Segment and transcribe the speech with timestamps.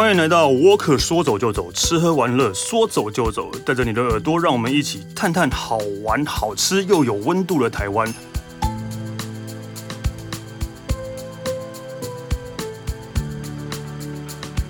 [0.00, 8.10] 欢迎来到沃克，说走就走，吃喝玩乐说走就走，带着你的耳朵，让我们一起探探好玩、好吃又有温度的台湾。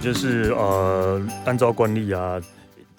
[0.02, 2.40] 就是呃，按照惯例啊，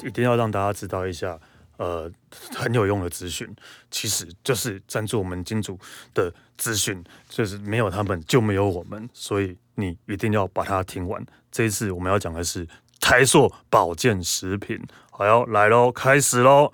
[0.01, 1.37] 一定要让大家知道一下，
[1.81, 2.07] 呃，
[2.55, 3.47] 很有用的资讯，
[3.89, 5.79] 其实就是赞助我们金主
[6.13, 11.25] 的资讯，就是没有他们就没有我们，所以你一定要把它听完。
[11.51, 12.67] 这一次我们要讲的是
[12.99, 14.79] 台塑保健食品，
[15.09, 16.71] 好，要来喽，开始喽！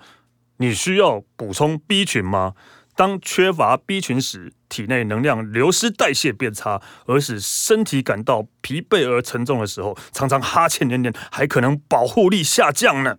[0.58, 2.52] 你需要补充 B 群吗？
[2.94, 13.16] 当缺乏 B 群时，体内能量流失、代谢变差，而使身体感到疲惫而沉重的时候，常常哈欠连连，还可能保护力下降呢。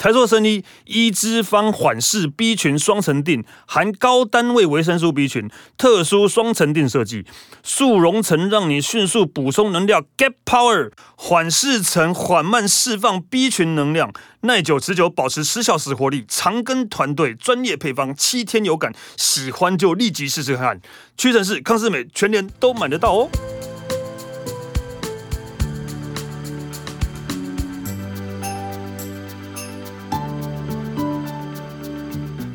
[0.00, 7.26] 台塑生医一枝方缓释 B 群双层定，含高单位维生素 B 群，特殊双层定设计，
[7.62, 16.24] 速溶层让你迅速补充能量，Get Power，缓释层缓慢释放 B 群能量，耐久持久，保持十小时活力。
[16.26, 20.80] 长庚团队专业配方，七天有感，喜欢就立即试试看。
[21.18, 23.28] 屈臣氏、康是美全年都买得到哦。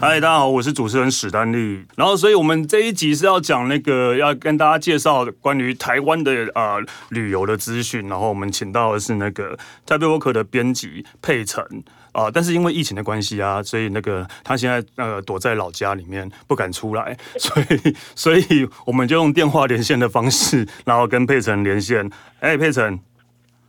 [0.07, 1.83] 嗨，大家好，我是主持人史丹利。
[1.95, 8.07] 然后，所以我们这一集是要讲那个，要跟大家介绍关于台湾的呃旅游的资讯。
[8.07, 11.65] 然后，我们请到的是那个台北 Worker 的编辑佩岑
[12.11, 22.07] 啊，但是因为疫情的关系啊，所以那个他现在呃躲在老家里面不敢出来， 所以所以我们就用电话连线的方式，然后跟佩岑连线。
[22.41, 22.99] 哎，佩岑。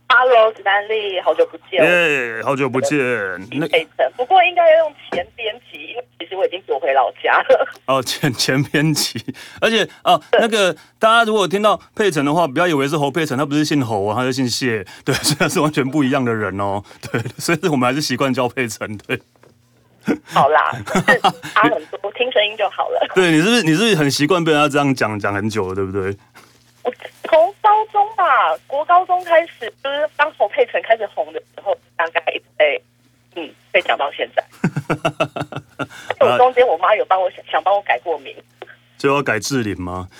[0.09, 1.83] Hello，史丹利，好久不见。
[1.83, 2.97] 耶，好久不见。
[3.51, 7.67] 那佩岑，不过应该要用前编辑，因为其实我已经躲回老家了。
[7.85, 9.21] 哦，前前编辑，
[9.59, 19.19] 而且哦，那个大家如果听到佩岑的话，不要以为是侯佩岑，他不是姓侯啊，他是姓谢，对，虽然是完全不一样的人哦，对，所以我们还是习惯叫佩岑，对。
[20.23, 21.19] 好啦，就是
[21.53, 23.07] 差很多，听声音就好了。
[23.13, 26.15] 对，你是不是你是不是很习惯被人家这样讲讲很久了，对不对？
[27.23, 32.21] 从高中吧，国高中开始，就是当侯佩岑开始红的时候，大概
[32.55, 32.81] 被
[33.35, 34.43] 嗯被讲到现在。
[36.19, 38.35] 我中间我妈有帮我想想帮我改过名，
[38.97, 40.07] 就要改志玲吗？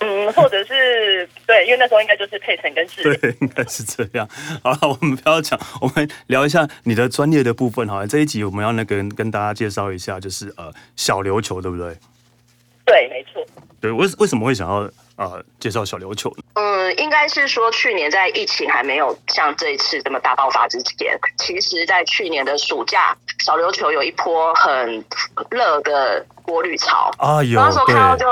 [0.00, 4.28] 嗯，或者是对，因为那时候应该就是佩岑跟志霖，对，应该是这样。
[4.62, 7.88] 好了，我们不要讲，我们聊一下你的专业的部分。
[7.88, 11.96] 好，这一集我们要那个跟大家介绍一下，就是呃小琉球，对不对？
[12.84, 13.23] 对，没错。
[13.84, 14.88] 对，为为什么会想要？
[15.16, 16.34] 呃，介绍小琉球。
[16.54, 23.14] 嗯，应该是说去年在疫情还没有像这一次这么大爆发之前，其实，在去年的暑假，
[23.44, 25.04] 小琉球有一波很
[25.50, 27.10] 热的国旅潮。
[27.18, 27.60] 啊，有。
[27.60, 28.24] 那时候看到就。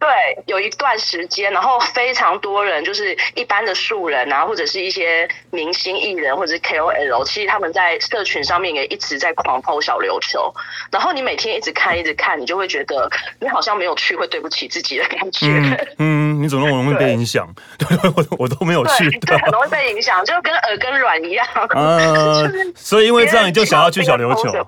[0.00, 0.08] 对，
[0.46, 10.54] 有一段时间，然后非常多人，就是一般的素人啊，或者是一些明星艺人，或者是 KOL，其实他们在社群上面也一直在狂 po 小琉球。
[10.92, 13.10] 然后你每天一直看，一直看，你就会觉得
[13.40, 15.46] 你好像没有去会对不起自己的感觉。
[15.48, 17.52] 嗯，嗯你怎么那么容易被影响？
[17.76, 21.44] 对 我我都没有去对，对， 很容易被影响，就跟耳根软一样。
[21.70, 21.98] 啊、
[22.40, 24.64] 就是，所以因为这样，你就想要去小琉球。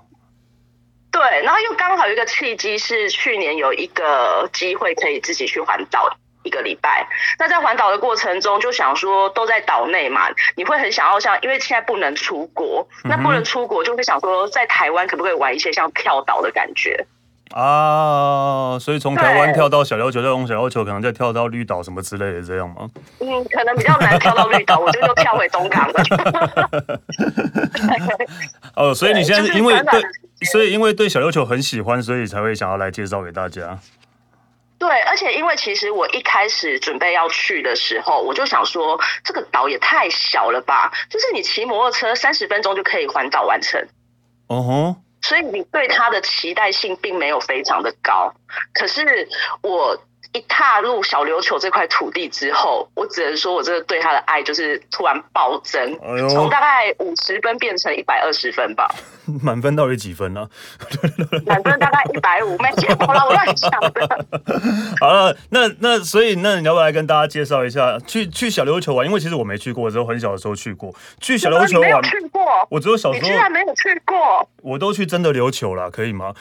[1.12, 6.08] 对，然后又刚好有一个契机，是去年有一个机会可以自己去环岛
[6.44, 7.04] 一个礼拜。
[7.38, 17.04] 那在环岛的过程中，就想说都在岛内嘛，你会很想要像，因为现在不能出国，那不能出国，就会想说在台湾可不可以玩一些像跳岛的感觉
[17.54, 18.78] 啊？
[18.78, 22.88] 所以从台湾跳到小琉球，再从小琉球可能再跳到绿岛什么之类的，这样吗？
[23.18, 26.04] 嗯，可能比较难跳到绿岛，我就又跳回东港了。
[28.76, 30.00] 哦，所以你现在是因为对。
[30.46, 33.78] 所以，因为对小琉球很喜欢，所以才会想要来介绍给大家。
[34.78, 43.78] 对，而且因为其实我一开始准备要去的时候，我就想说，这个岛也太小了吧，就是你骑摩托车三十分钟就可以环岛完成。
[44.46, 48.32] 哦吼，所以你对它的期待性并没有非常的高。
[48.72, 49.28] 可是
[49.62, 50.02] 我
[50.32, 55.94] 一踏入小琉球这块土地之后，我只能说我这个对它的爱就是突然暴增，
[56.30, 58.88] 从大概五十分变成一百二十分吧。
[59.42, 60.48] 满分到底几分呢？
[61.46, 64.26] 满分大概一百五，没见过了，我乱想的。
[65.00, 69.06] 好了，那那所以那你要不要来跟大家介绍一下去去小琉球玩？
[69.06, 70.94] 因为其实我没去过，我只有很小的时候去过。
[71.20, 73.22] 去小琉球玩，没有去过，我只有小时候。
[73.22, 74.48] 你居然没有去过？
[74.62, 76.34] 我都去真的琉球了，可以吗？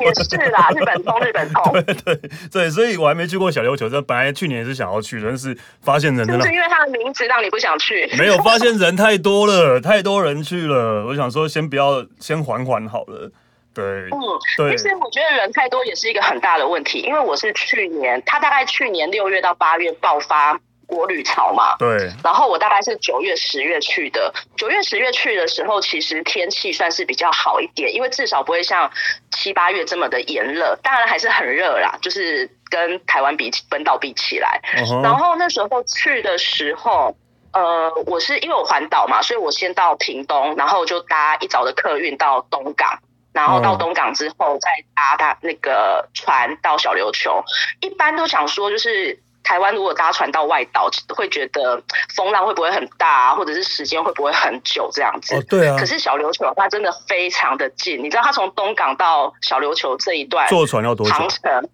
[0.00, 1.72] 也是啦，日本通，日本通。
[1.72, 2.20] 对对
[2.52, 3.88] 对，所以我还没去过小琉球。
[3.88, 8.08] 这本来去年也是想要去，但是发现人真的，是因为他的名字让你不想去？
[8.18, 11.06] 没有，发现人太多了，太多人去了。
[11.06, 11.48] 我想说。
[11.54, 13.30] 先不要，先缓缓好了。
[13.72, 14.18] 对，嗯，
[14.56, 14.76] 对。
[14.76, 21.76] 其实我觉得人太多也是一个很大的问题，因为我是去年，他大概去年六月到八月爆发国旅潮嘛。
[21.78, 22.10] 对。
[22.24, 24.34] 然后我大概是九月、十月去的。
[24.56, 28.90] 九月、十月去的时候，其实天气算是比较好一点，因为至少不会像
[29.30, 30.76] 七八月这么的炎热。
[30.82, 34.60] 当然还是很热啦，就是跟台湾比本岛比起来。
[34.76, 35.02] Uh -huh.
[35.04, 37.16] 然后那时候去的时候，
[37.54, 42.98] 呃，我是因为我环岛嘛，所以我先到屏东，然后就搭一早的客运到东港。
[43.32, 47.42] 然后到东港之后，再搭搭那个船到小琉球。
[47.80, 51.82] 一般都想说，就是台湾如果搭船到外岛，会觉得
[52.14, 55.34] 风浪会不会很大，啊或者是时间会不会很久这样子。
[55.34, 55.76] 哦，对啊。
[55.76, 61.12] 可是小琉球它真的非常的近，你知道它从东港到小琉球这一段坐船要多久？
[61.12, 61.68] 航程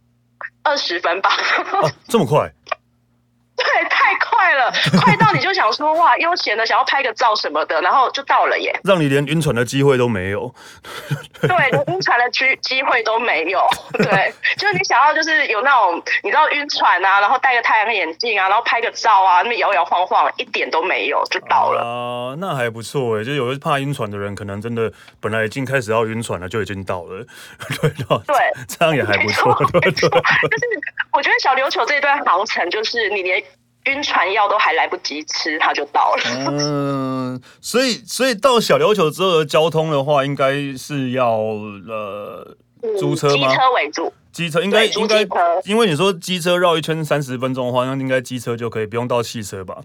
[0.63, 1.29] 二十分吧。
[1.29, 2.51] 啊，这么快？
[3.63, 4.73] 对，太快了，
[5.03, 10.53] 快到你就想说哇，悠闲的想要拍个照什么的，然后就到了耶，让你连晕船的机会都没有。
[11.41, 13.61] 对，连晕船的机机会都没有。
[13.93, 21.83] 对，就是你想要就是有那种你知道晕船啊，然后戴个太阳眼镜啊，然后拍个照啊，那么摇摇晃晃，一点都没有，就到了。
[21.83, 24.91] 啊，那还不错哎，就有些怕晕船的人，可能真的
[25.21, 27.25] 本来已经开始要晕船了，就已经到了。
[27.81, 28.37] 对，对，
[28.69, 29.55] 这样也还不错。
[29.73, 30.67] 对对，就是
[31.13, 33.43] 我觉得小琉球这段航程，就是你连。
[33.85, 36.23] 晕船药都还来不及吃，他就到了。
[36.51, 42.57] 嗯，所以所以到小琉球之后的交通的话，应该是要呃
[42.99, 43.49] 租车吗？
[43.49, 45.27] 机车为主，机车应该应该，
[45.65, 49.79] 因为你说机车绕一圈三十分钟的话，那应该机车就可以，不用到汽车吧？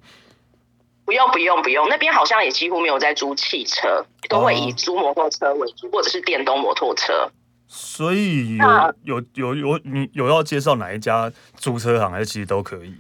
[1.06, 7.30] 不用不用不用，那边好像也几乎没有在租汽车，都会以租摩托车为主，或者是电动摩托车。
[7.68, 12.94] 所以有有有有你有要介绍哪一家租车行，还是其实都可以？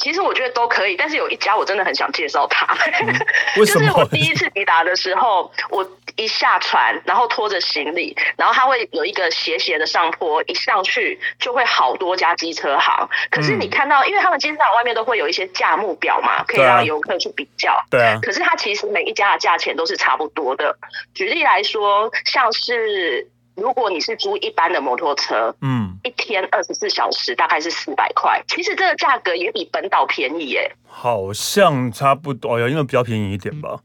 [0.00, 2.66] 其实我觉得都可以，但是有一家我真的很想介绍他。
[3.00, 3.14] 嗯，
[3.60, 3.86] 为什么？
[3.86, 13.08] 就是我第一次抵达的时候，我一下船，然后拖着行李，然后他会有一个斜斜的上坡，一上去就会好多家机车行。
[13.30, 17.76] 可是你看到，嗯、因为他们机车行外面都会有一些价目表嘛，可以让游客去比较。
[17.90, 18.18] 对啊。
[18.22, 20.76] 可是它其实每一家的价钱都是差不多的。
[21.14, 23.28] 举例来说，像是。
[23.60, 28.42] 如果你是租一般的摩托车，嗯，一天二十四小时大概是四百块。
[28.48, 30.72] 其实这个价格也比本岛便宜耶。
[30.88, 33.78] 好像差不多，呀，因为比较便宜一点吧，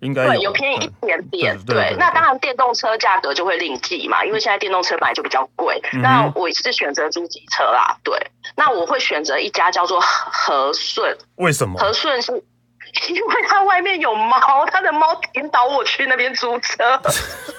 [0.00, 1.56] 应该对，有便宜一点点。
[1.64, 5.80] 对，对，对，对，那当然电动车价格就会另计嘛，因为现在电动车本来就比较贵。
[5.92, 6.02] 嗯。
[6.02, 8.18] 那我是选择租机车啦，对。
[8.56, 11.16] 那我会选择一家叫做和顺。
[11.36, 11.78] 为什么？
[11.78, 12.32] 和顺是
[13.08, 17.00] 因为它外面有猫，它的猫引导我去那边租车。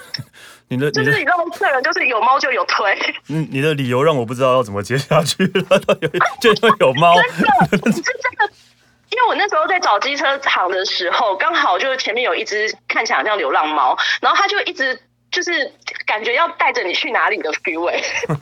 [0.74, 1.44] 你的就是你知道吗？
[1.56, 2.98] 客人就是有猫就有推。
[3.28, 5.78] 嗯，你的理由让我不知道要怎么接下去了。
[6.42, 7.22] 就有猫，真
[7.80, 8.50] 的， 是真的。
[9.10, 15.00] 因为我那时候在找机车厂的时候，刚好就是前面有一只看起来像流浪猫，然后它就一直
[15.30, 15.72] 就是
[16.04, 17.88] 感觉要带着你去哪里的 feel，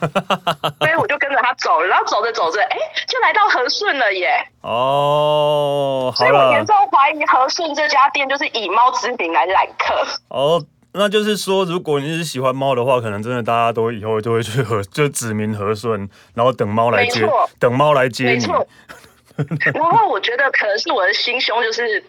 [0.79, 2.77] 所以我就跟着他走，然后走着走着，哎，
[3.07, 4.47] 就来到和顺了耶。
[4.61, 10.07] 哦，所以我严重怀疑和顺这家店就是以猫之名来揽客。
[10.29, 10.65] 哦。
[10.93, 17.27] 那就是说，如果你是喜欢猫的话，可能真的大家都以后就会去和，就指名和顺，然后等猫来接，
[17.59, 18.45] 等猫来接你。
[19.73, 22.03] 然后我觉得可能是我的心胸就是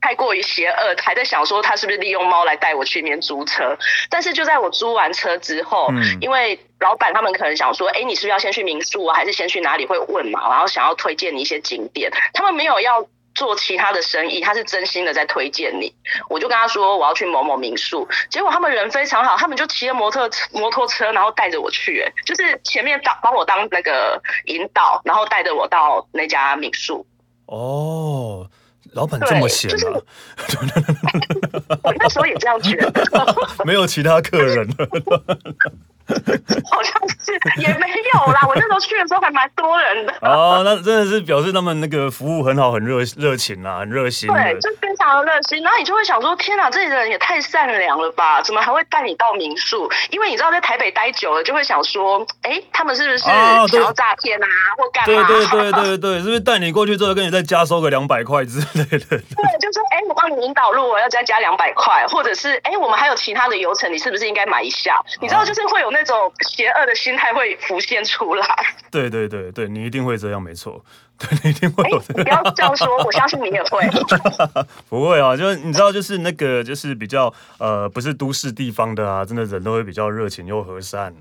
[0.00, 3.76] 太过于邪恶，还在想说他是不是利用猫来带我去那边租车。
[4.08, 9.84] 但是就在我租完车之后，嗯、因为老板他们可能想说，哎，你是不是要先去民宿啊，还是先去哪里？
[9.84, 13.06] 会问嘛，然后想要推荐你一些景点，他们没有要。
[13.40, 15.90] 做其他的生意，他是真心的在推荐你。
[16.28, 27.06] 我就跟他说我要去某某民宿，结果他们人非常好，他们就骑着摩托摩托车，然后带着我去，哎，就是前面当帮我当那个引导，然后带着我到那家民宿。
[27.46, 28.46] 哦，
[28.92, 29.72] 老板这么闲啊？
[29.72, 29.86] 就是、
[31.82, 33.06] 我那时候也这样觉得，
[33.64, 34.86] 没有其他客人了。
[36.70, 40.12] 好像是也没有啦，我那时候去的时候还蛮多人的。
[40.22, 44.28] 哦，那真的是表示他们那个服务很好，很热热情啊，很热心。
[44.28, 45.62] 对，就非常的热心。
[45.62, 48.42] 然后你就会想说，天哪，这里的人也太善良了吧？
[48.42, 49.90] 怎么还会带你到民宿？
[50.10, 55.26] 因为你知道在台北待久了，就会想说，哎、欸，他们是不是想要诈骗啊，啊或干嘛？
[55.28, 58.98] 对对对对对，是不是带你过去之后跟你再加收个两百块之类的？
[59.08, 59.18] 对，
[59.60, 64.98] 就说，哎、欸，我帮你引导路，我要再加两百块，或者是，哎、欸，我们还有其他的游程，你是不是应该买一下？
[65.20, 66.00] 你知道，就是会有那。
[66.00, 68.46] 那种邪恶的心态会浮现出来。
[68.90, 70.82] 对对对对，你一定会这样，没错。
[71.20, 73.86] 对，你一定会不要这样说，我相信你也会。
[74.88, 81.14] 不会啊，就是你知道，就是那个，就是比较呃，不是都市地方的啊，真的人都会比较热情又和善。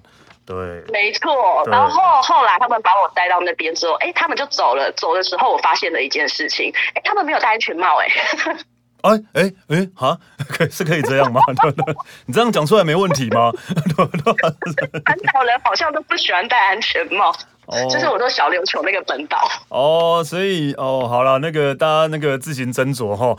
[0.45, 0.55] 对，
[0.93, 1.67] 没错。
[1.69, 4.89] 然后后来他们把我带到那边之后，哎、欸，他们就走了。
[4.93, 8.57] 走的时候，我发现了一件事情，哎、欸，他们没有戴安全帽、欸，哎。
[9.01, 10.17] 哎哎哎，哈，
[10.49, 11.41] 可以是可以这样吗？
[11.61, 13.51] 对对，你这样讲出来没问题吗？
[13.95, 17.33] 环岛人好像都不喜欢戴安全帽。
[17.65, 19.47] 哦，就是我说小琉球那个本岛。
[19.69, 23.37] 哦，所以哦，好了，那个大家那个自行斟酌哈，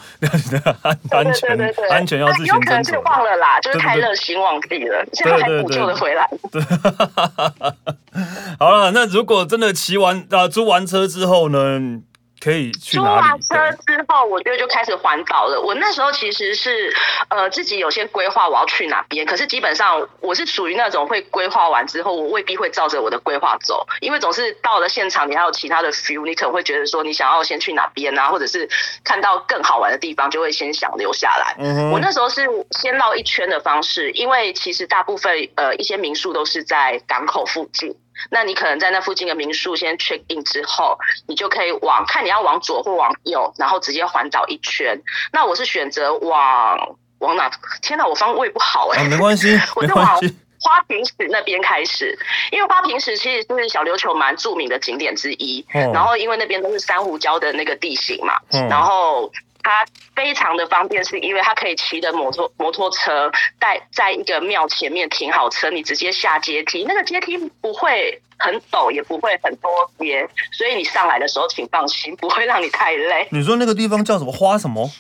[0.83, 2.55] 安安全对对对对安全要自行斟酌。
[2.55, 6.31] 有可能是忘了啦，就是太热心忘记了，现在还补救的回来。
[6.53, 6.63] 对，
[8.61, 12.01] 好了，那如果真的骑完啊租完车之后呢？
[12.41, 12.97] 可以去？
[12.97, 13.55] 租完车
[13.87, 15.61] 之后，我就就开始环岛了。
[15.61, 16.93] 我那时候其实是
[17.29, 28.69] 呃自己有些规划我要去哪边，可是基本上我是属于那种会规划完之后，我未必会照着我的规划走，因为总是到了现场，你还有其他的 feel，你可能会觉得说你想要先去哪边啊，或者是
[29.05, 31.55] 看到更好玩的地方，就会先想留下来。
[31.59, 37.95] 嗯，我那时候是先绕一圈的方式，因为其实大部分呃一些民宿都是在港口附近。
[38.31, 45.01] 那你可能在那附近的民宿先 check in 之后，你就可以往看你要往左或往右，然后直接环岛一圈。
[45.33, 47.51] 那我是选择往往哪？
[47.83, 49.07] 天哪，我方位不好哎、欸。
[49.07, 50.19] 啊，没关系， 我就往
[50.61, 52.19] 花瓶石那边开始，
[52.51, 55.65] 因为花瓶石其实就是小琉球蛮著名的景点之一。
[55.73, 59.33] 嗯、然后因为那边都是珊瑚礁的那个地形嘛，嗯、然后。
[59.63, 73.29] 它非常的方便，是因为它可以骑着摩托摩托车，在在一个庙前面停好车，你直接下阶梯，那个阶梯不会很陡，也不会很多阶，所以你上来的时候请放心，不会让你太累。
[73.31, 74.91] 你说那个地方叫什么花什么？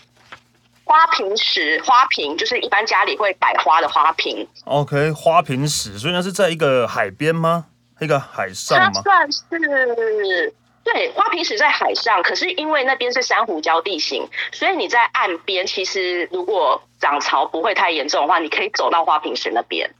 [0.84, 4.46] 花瓶石，花瓶就是一般家里会摆花的花瓶。
[4.64, 7.66] OK，花瓶石，所以那是在一个海边吗？
[8.00, 8.90] 一个海上吗？
[8.94, 10.54] 它算是。
[10.82, 19.90] 对，花瓶石在海上，可是因为那边是珊瑚礁地形，所以你在岸边，其实如果涨潮不会太严重的话，你可以走到花瓶石那边。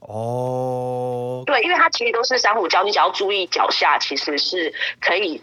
[0.00, 5.42] 哦，对，因为它其实都是珊瑚礁，你只要注意脚下，其实是可以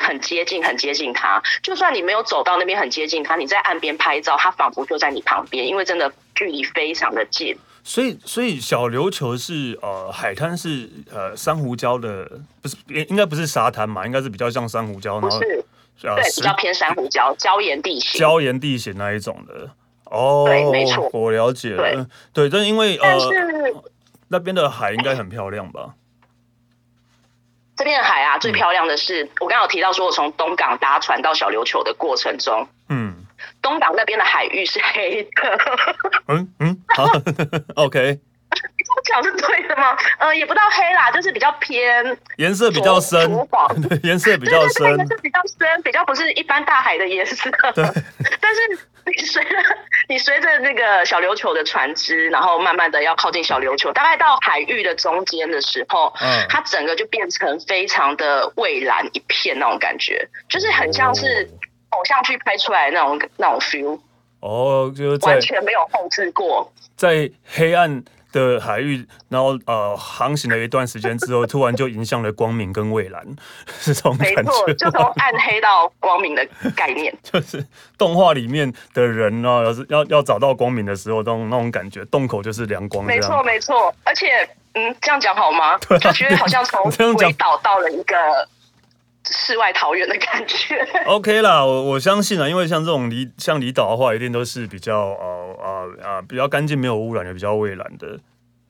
[0.00, 1.40] 很接近、很接近它。
[1.62, 7.56] 就算你没有走到那边很接近它，你在岸边拍照，它仿佛就在你旁边，因为真的距离非常的近。
[7.88, 12.28] 所以，所以小琉球是呃海滩是呃珊瑚礁的，
[12.60, 15.64] 不是应应该不是沙滩嘛，应该是比较像珊瑚礁，不是，
[16.02, 19.70] 呃、对，比较偏珊瑚礁，礁岩地形，礁岩地形那一种的。
[20.06, 22.08] 哦，对，没错，我了解了。
[22.32, 23.16] 对，对，但因为呃，
[24.26, 25.94] 那边的海应该很漂亮吧？
[27.76, 33.25] 这边的海啊，最漂亮的是、嗯、我刚刚有提到说，我从东港搭船到小琉球的过程中，嗯。
[33.62, 35.30] 东港那边的海域是黑的。
[36.28, 37.04] 嗯嗯，好，
[37.76, 38.18] OK。
[38.78, 39.94] 你这样讲是对的吗？
[40.18, 43.20] 呃，也不到黑啦，就是比较偏颜色比较深，
[44.02, 47.50] 颜色比较深，颜色比较深，比较不是一般大海的颜色。
[47.74, 47.84] 对。
[48.40, 48.60] 但是
[49.04, 49.50] 你随着
[50.08, 61.46] 你随着那个小琉球的船只，然后慢慢的要靠近小琉球，大概到海域的中间的时候，嗯，它整个就变成非常的蔚蓝一片那种感觉，就是很像是。
[61.90, 63.98] 偶像剧拍出来那种那种 feel，
[64.40, 73.24] 哦，就是完全没有后置过，在黑暗的海域，然后呃航行了一段时间之后，突然就迎向了光明跟蔚蓝，
[73.80, 74.42] 是这种感觉。
[74.42, 77.64] 没错，就从暗黑到光明的概念， 就是
[77.96, 83.04] 动画里面的人呢，要是要要找到光明的时候，那种那种感觉，洞口就是亮光。
[83.04, 85.78] 没错，没错，而且嗯，这样讲好吗？
[85.78, 88.16] 对啊，就觉得好像从鬼岛到了一个。
[89.30, 90.76] 世外桃源的感觉。
[91.06, 98.18] OK 啦，我我相信啊，因为像这种离像离岛的话，一定都是比较呃呃呃比较干净、没有污染的、比较蔚蓝的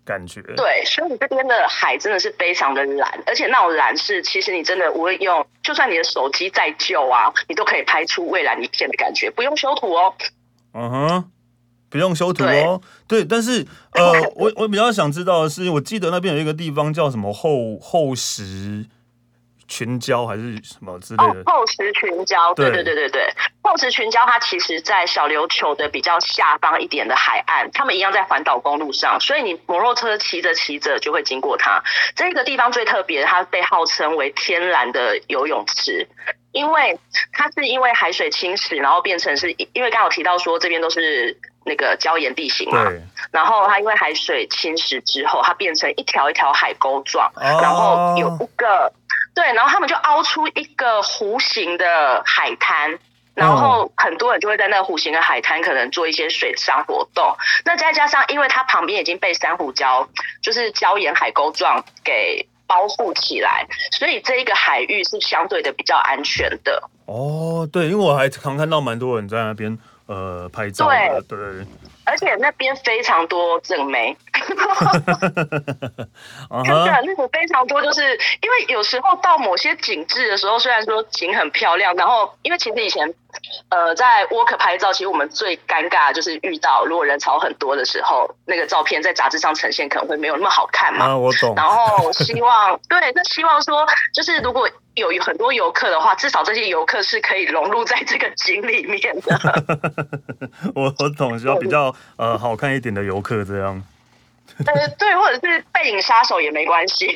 [0.05, 0.41] 感觉。
[0.57, 10.15] 对，所以你这边的海真的是非常的蓝，而且那种蓝是其实你真的无论用，就算你的手机再旧啊，你都可以拍出蔚蓝一片的感觉，不用修图哦。
[10.73, 11.31] 嗯哼，
[11.91, 12.81] 不用修图哦。
[13.09, 18.87] 对，对，但是呃， 我我比较想知道的是，我记得那边有一个地方叫什么厚厚实。
[19.69, 21.41] 群礁还是什么之类的？
[21.41, 23.29] 哦，厚实群礁，对对对对对，
[23.63, 31.83] 厚实群礁它其实在小琉球的比较下方一点的海岸，他们一样在环岛公路上，所以你摩托车骑着骑着就会经过它。
[32.15, 36.07] 这个地方最特别，它被号称为天然的游泳池，
[36.53, 36.99] 因为
[37.33, 42.89] 它是因为海水侵蚀，然后变成是因为刚刚有提到说这边都是那个礁岩地形嘛，
[43.33, 48.93] 然后它因为海水侵蚀之后，它变成一条一条海沟状，哦、然后有一个。
[49.37, 52.99] 对，然后他们就凹出一个弧形的海滩，
[53.35, 57.37] 然后很多人就会在那个弧形的海滩可能做一些水上活动。
[57.67, 60.09] 那再加上，因为它旁边已经被珊瑚礁，
[60.41, 66.83] 就是礁岩海沟状给包覆起来，所以这一个海域是相对的比较安全的。
[67.05, 71.39] 哦，对，因为我还常看到蛮多人在那边呃拍照的，对。
[71.39, 71.67] 对
[72.09, 74.17] 而且那边非常多正妹，
[76.65, 78.03] 真的，那个非常多，就是
[78.41, 83.13] 因为有时候到某些景致的时候，虽然说景很漂亮，然后因为其实以前
[83.71, 91.07] 呃在 work 拍照，其实我们最尴尬的就是遇到如果人潮很多的时候，那个照片在杂志上呈现可能会没有那么好看嘛。
[91.07, 91.55] 啊，我懂。
[91.57, 99.39] 然后希望 对，那希望说就是如果有很多游客的话，至少这些游客是可以融入在这个景里面的。
[100.75, 103.83] 我我懂，需要比较呃好看一点的游客这样。
[104.65, 107.07] 呃，对，或者是背影杀手也没关系。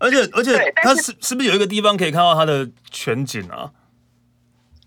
[0.00, 3.70] 而 且 而且，它是是不是有一个地方可以看到它的全景啊？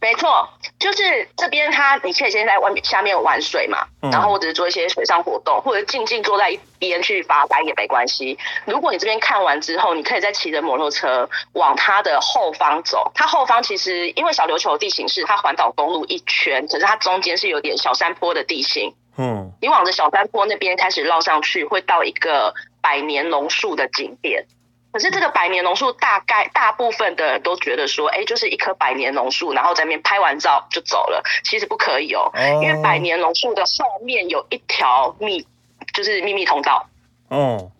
[0.01, 0.48] 没错，
[0.79, 8.38] 就是这边，它你可以先在外面下面玩水嘛，嗯、然后或者是做一些水上活动，或者静静坐在一边去发呆也没关系。
[8.63, 13.12] 如果你这边看完之后，你可以再骑着摩托车往它的后方走。
[13.13, 18.93] 它后方其实因为小琉球的地形是它环岛公路一圈，可是它中间是有点小山坡的地形。
[19.20, 24.46] 嗯，你往着小山坡那边开始绕上去，会到一个百年榕树的景点。
[24.94, 31.22] 可是这个百年榕树，大概大部分的人都觉得说，哎，就是一棵百年榕树，然后在那边拍完照就走了。
[31.44, 35.46] 其实不可以哦，哦因为百年榕树的后面有一条秘，
[35.94, 36.88] 就是秘密通道。
[37.28, 37.72] 哦。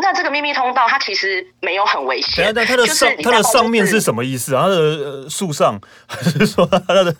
[0.00, 2.52] 那这个秘密通道，它其实没有很危险。
[2.54, 4.62] 但它的上，它的上面是什么意思啊？
[4.62, 7.14] 它的树上， 还是说它的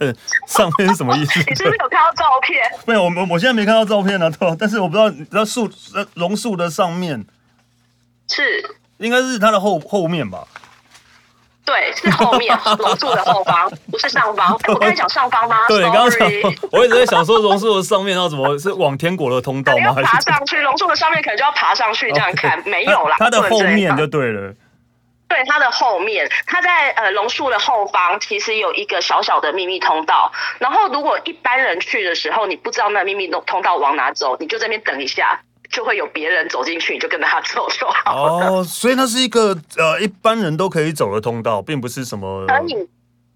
[0.47, 1.41] 上面是什么意思？
[1.49, 2.61] 你是不是有看到照片？
[2.87, 5.71] 没有，我我我现在没看到照片呢，对吧，但是我不知道，你知道树
[6.15, 7.25] 榕树的上面
[8.29, 8.65] 是
[8.99, 10.47] 应该是它的后后面吧？
[11.71, 14.49] 对，是后面榕树的后方，不是上方。
[14.65, 15.57] 欸、我刚才讲上方吗？
[15.69, 16.29] 对，你刚刚讲，
[16.73, 19.85] 我一直在想说榕树的上面要怎么是往天国的通道吗？
[19.85, 23.15] 要爬上去，榕树的上面可能就要爬上去这样看，没有啦。
[23.21, 24.53] 它的后面就对了。
[25.29, 30.33] 对，它的后面，它在呃榕树的后方，其实有一个小小的秘密通道。
[30.59, 35.41] 然后如果一般人去的时候，你不知道那秘密通通道往哪走，你就在那边等一下。
[35.71, 38.47] 就会有别人走进去，你就跟着他走就好了。
[38.47, 42.45] 哦，所以那是一个呃一般人都可以走的通道，并不是什么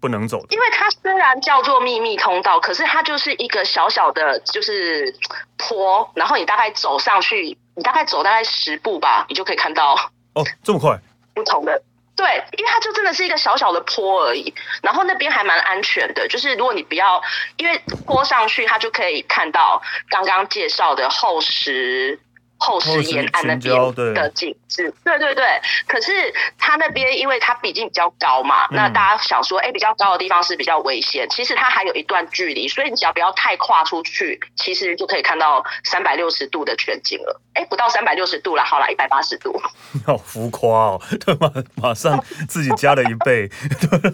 [0.01, 0.47] 不能走的。
[0.49, 5.15] 因为它虽然叫做秘密通道，可是它就是一个小小的，就是
[5.57, 9.95] 坡，然后你大概走上去，你大概走大概十步吧，你就可以看到。
[10.33, 10.99] 哦，这么快？
[11.33, 11.81] 不同的。
[12.17, 17.21] 对，因为它就真的是一个小小的坡而已，然后那边还蛮安全的，就是如果你不要，
[17.57, 22.19] 因为坡上去，它就可以看到刚刚介绍的厚实。
[22.57, 25.45] 厚实沿岸那边的景致，对对对。
[25.87, 26.11] 可是
[26.57, 31.27] 它那边，因为它毕竟比较高嘛，嗯、那大家想说，哎、欸，比较高的地方是比较危险。
[31.29, 37.41] 其实它还有一段距离，所以你只要不要太跨出去，其实就可以看到三百六十度的全景了。
[37.53, 39.61] 哎、欸，不到三百六十度了，好了，一百八十度。
[40.07, 41.51] 好浮夸哦，对吗？
[41.75, 43.49] 马上自己加了一倍。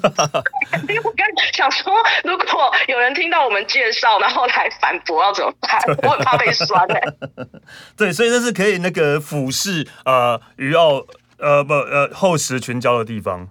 [0.89, 5.79] 因为我刚想说，如果有人听到我们介绍，然后来反驳，要怎么办？
[6.03, 7.13] 我很怕被酸哎、欸。
[7.95, 8.30] 对，所以。
[8.31, 11.05] 这是可以那个俯视呃鱼澳
[11.37, 13.49] 呃不呃厚实群礁的地方，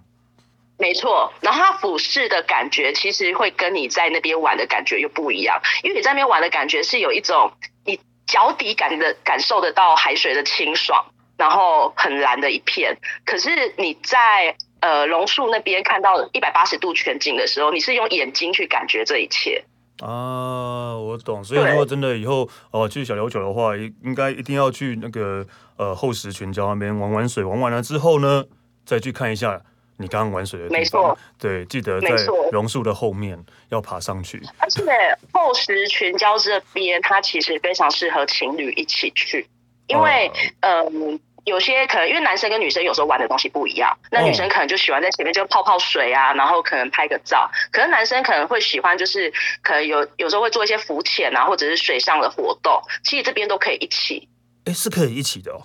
[0.79, 1.31] 没错。
[1.39, 7.51] 然后它俯视的感觉其实会跟你在那边玩的感觉又不一样，因为你在那边玩的感觉是有一种
[7.85, 11.05] 你脚底感的感受得到海水的清爽，
[11.37, 12.97] 然后很蓝的一片。
[13.23, 19.63] 可是你在呃榕树那边看到一百八十度全景的时候，你是用眼睛去感觉这一切。
[20.01, 21.43] 啊，我懂。
[21.43, 25.45] 所以如果真的以后哦、呃、去小琉球的话，应应该一定要去那个
[25.77, 28.43] 呃厚实群礁那边玩玩水，玩完了之后呢，
[28.85, 29.61] 再去看一下
[29.97, 30.79] 你刚刚玩水的地方。
[30.79, 32.09] 没错，对，记得在
[32.51, 33.37] 榕树的后面
[33.69, 34.41] 要爬上去。
[34.57, 34.83] 而且
[35.31, 39.47] 厚实群礁这边，它其实非常适合情侣一起去，
[39.87, 40.83] 因为嗯。
[41.11, 47.49] 呃有些可能因为男生跟女生有时候玩的东西不一样，那女生可能就喜欢在前面就泡泡水啊，然后可能拍个照。
[47.71, 52.81] 可能男生可能会喜欢就是可能有有时候会做一些浮潜啊，或者是水上的活动。
[53.03, 54.27] 其实这边都可以一起。
[54.65, 55.61] 哎，是可以一起的哦，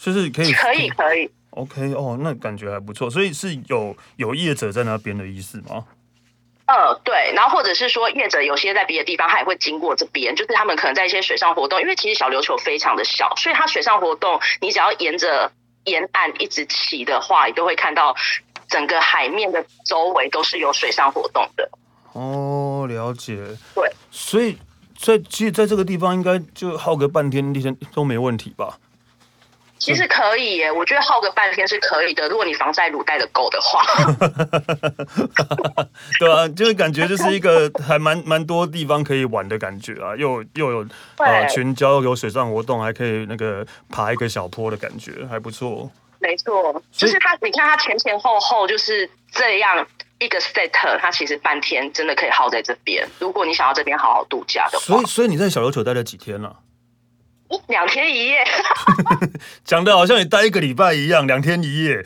[0.00, 1.30] 就是可以可以可以。
[1.50, 3.08] OK 哦，那感觉还不错。
[3.10, 5.84] 所以是有有业者在那边的意思吗？
[6.72, 15.52] 呃，对，然后或者是说业者有些在别的地方，他也会经过这边，就是他们可能在一些水上活动，因为其实小琉球非常的小，所以它水上活动，你只要沿着
[15.84, 18.16] 沿岸一直骑的话，你都会看到
[18.68, 21.68] 整个海面的周围都是有水上活动的。
[22.14, 23.36] 哦，了解。
[23.74, 24.56] 对，所以
[24.98, 28.78] 在其实在这个地方应该就耗个半天一天都没问题吧？
[29.82, 32.28] 其实可以耶，我觉得耗个半天是可以的。
[32.28, 33.82] 如果你防晒乳带的够的话，
[36.20, 40.86] 对啊，就是感觉就是一个还蛮蛮多地方可以玩的感觉啊，又又有
[41.18, 45.90] 呃群礁，有水上活动，还可以那个爬一个小坡的感觉，还不错。
[46.20, 49.84] 没错，就是它，你看它前前后后就是这样
[50.20, 53.04] 一个 set，它其实半天真的可以耗在这边。
[53.18, 56.54] 如果你想要这边好好度假的话，所以所以你在小琉球待了几天了？
[57.68, 58.44] 两天一夜，
[59.64, 62.04] 讲的好像你待一个礼拜一样，两天一夜。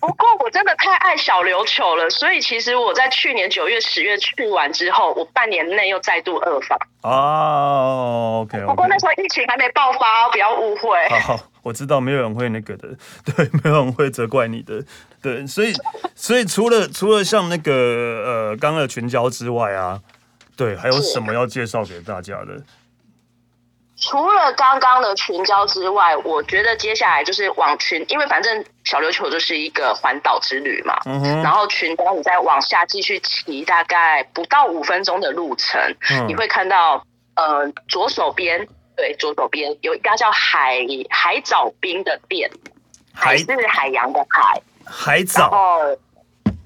[0.00, 6.78] 不过我真的太爱小琉球了，所以其实我在去年九月、十月去完之后，我半年内又再度二访。
[7.02, 8.66] 哦，OK, okay。
[8.66, 10.88] 不过那时候疫情还没爆发，不要误会。
[11.20, 12.88] 好，我知道没有人会那个的，
[13.24, 14.84] 对，没有人会责怪你的，
[15.20, 15.72] 对，所以，
[16.14, 20.00] 所以除了除了像那个呃刚刚的群交之外啊，
[20.56, 22.60] 对，还有什么要介绍给大家的？
[24.02, 31.00] 除了刚刚的群交之外，我觉得接下来就是往群，因为反正小琉球就是一个环岛之旅嘛。
[31.04, 31.42] 嗯哼。
[31.42, 42.50] 然后群交，你再往下继续骑，大概不到五分钟的路程，嗯、你会看到，呃，左手边，对，左手边有一家叫海海藻冰的店，
[43.14, 45.46] 海是海洋的海，海藻。
[45.46, 45.96] 哦，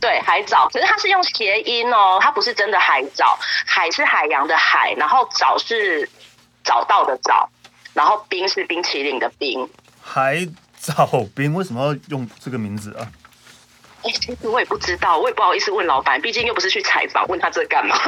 [0.01, 6.09] 对，海藻，可是它是用谐音哦，它不是真的海藻，海是海洋的海，然后藻是。
[6.67, 7.49] 找到的找，
[7.95, 9.67] 然后冰是冰淇淋的冰，
[10.03, 10.47] 海
[10.79, 13.09] 藻冰为什么要用这个名字啊？
[14.03, 17.97] 哎、欸，其实我也不知道，我也不好意思问老板，毕竟又不是去采访，问他这干嘛？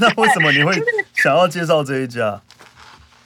[0.00, 0.72] 那为什么你会
[1.14, 2.40] 想要介绍这一家？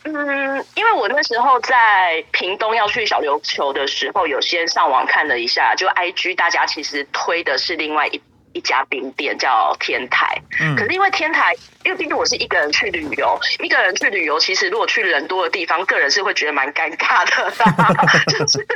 [0.05, 8.21] 嗯，因为我那时候在屏东要去小琉球的时候，有先上网看了一下，就 IG 大家其实推的是另外一。
[8.53, 17.51] 一家冰店叫天台，嗯，可是因为天台，因为毕竟我是一个人去旅游，一个人去旅游，其实如果去人多的地方，个人是会觉得蛮尴尬的，
[18.31, 18.67] 就是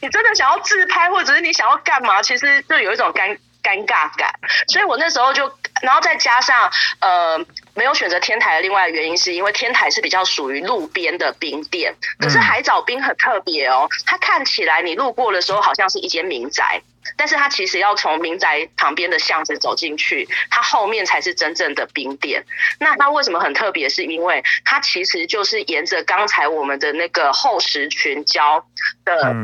[0.00, 4.32] 你真的想要自拍，或者是你想要干嘛，其实就有一种尴尴尬感，
[4.68, 5.50] 所以我那时候就，
[5.80, 16.82] 然后再加上呃，没有选择天台的另外的原因，是因为天台是比较属于路边的冰店，可是海藻冰很特别哦，它看起来你路过的时候好像是一间民宅。
[17.16, 22.42] 但是它其实要从民宅旁边的巷子走进去，它后面才是真正的冰店。
[22.80, 23.90] 那它为什么很特别？
[23.90, 28.64] 是因为它其实就是沿着刚才我们的那个厚实群礁
[29.04, 29.34] 的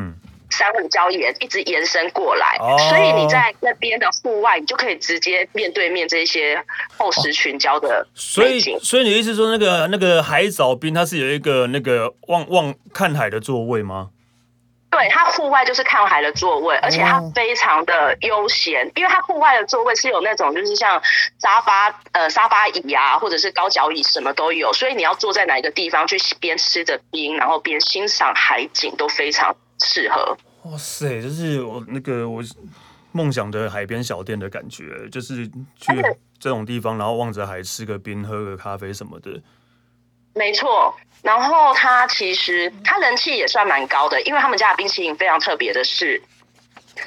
[0.50, 2.58] 珊瑚礁岩一直延伸过来，
[2.88, 6.62] 所以你在那边的户外，你就可以直接面对面这些
[6.96, 8.06] 厚实群礁的。
[8.14, 14.10] 所以，所以你的意思说，那个那个海藻冰，它是有一个那个望望看海的座位吗？
[14.90, 21.00] 对，它户外就是看海的座位，而且它非常的悠闲，因为它户外的座位是有那种就是像
[21.38, 30.36] 沙发呃沙发椅啊，或者是高脚椅什么都有，所以你要坐在哪一个地方去边吃着冰，然后边欣赏海景都非常适合。
[30.64, 32.42] 哇塞，就是我那个我
[33.12, 35.86] 梦想的海边小店的感觉，就是去
[36.38, 39.42] 这种地方，然后望着海吃个冰，喝个咖啡什么的。
[40.34, 40.94] 没错。
[41.22, 46.22] 然后它其实它人气也算蛮高的，因为他们家的冰淇淋非常特别的是，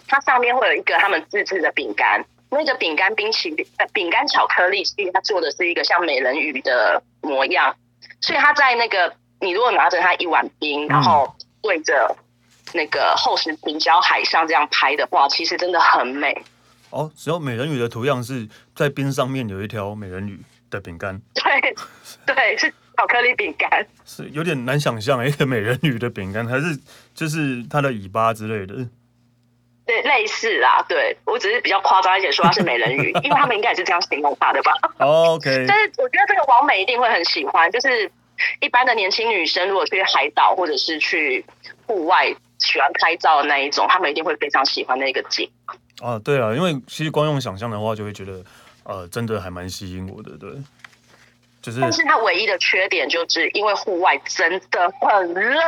[0.08, 7.76] 它上面会有一个他们自制的饼干，那个饼干冰淇淋呃饼干巧克力，其实它做的是一个像美人鱼的模样，
[8.22, 12.16] 所以它在那个你如果拿着它一碗冰，然后对着
[12.72, 16.36] 那个厚实平礁海上这样拍的话，其实真的很美。
[16.90, 21.20] 哦，只要美人鱼的图样是在冰上面有一条美人鱼的饼干。
[21.34, 21.76] 对，
[22.26, 22.74] 对是。
[22.96, 26.78] 巧克力饼干是有点难想象，一个美人鱼的饼干，还是
[27.16, 28.88] 就是它的尾巴之类的？
[29.84, 30.86] 对，类似啦。
[30.88, 34.72] 对，我只是比较夸张一点说它是美人鱼，因为他们应该也是这样形容它的吧？
[35.04, 35.50] OK。
[35.68, 38.12] 但是我觉得这个王美一定会很喜欢，就是
[38.62, 41.44] 一般的年轻女生如果去海岛或者是去
[41.88, 42.32] 户外
[42.64, 45.50] 喜欢拍照的那一种，他们一定会非常喜欢那个景。
[46.02, 48.44] 啊，对啊，因为其实光用想象的话，就会觉得
[48.84, 50.50] 呃，真的还蛮吸引我的，对。
[51.62, 55.62] 就是、但是它唯一的缺点就是因为户外真的很热，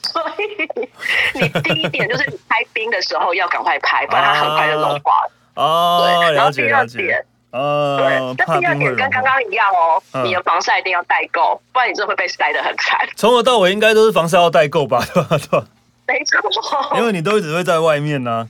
[0.00, 5.32] 所以你第一点就是你拍冰的时候要赶快拍，不然它很快就融化了。
[5.56, 13.08] 哦，对，然后第二点，呃，对，那第二点跟刚刚一样哦，嗯、你的防晒一定要带够，不然你真的会被晒得很惨。
[13.16, 15.04] 从头到尾应该都是防晒要带够吧？
[15.12, 15.66] 对吧？
[16.12, 18.48] 没错，因为你都一直会在外面呢、啊。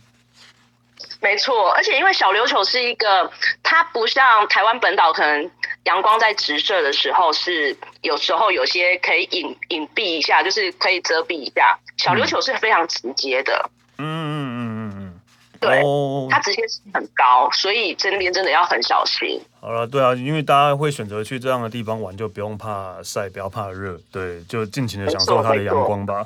[1.22, 3.30] 没错，而且因为小琉球是一个，
[3.62, 5.50] 它不像台湾本岛，可能
[5.84, 11.78] 阳光在直射的时候是有时候有些可以隐隐蔽一下，就是可以遮蔽一下。
[11.98, 15.20] 小琉球是非常直接的，嗯嗯嗯嗯嗯，
[15.60, 19.38] 对，哦、它直接是很高，所以这边真的要很小心。
[19.60, 26.24] 好了，对啊，因为大家会选择去这样的地方玩，就不用怕晒，不要怕热，对，就尽情的享受它的阳光吧。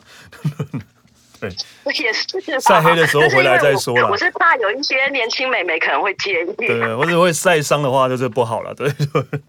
[1.84, 4.08] 我也是晒黑的时候回来再说了。
[4.08, 6.66] 我是怕有一些年轻美眉可能会介意。
[6.66, 8.74] 对，或者会晒伤的话，就是不好了。
[8.74, 9.22] 对对。